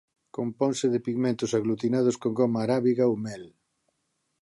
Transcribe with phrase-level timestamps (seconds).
[0.37, 3.43] Componse de pigmentos aglutinados con goma arábiga ou mel.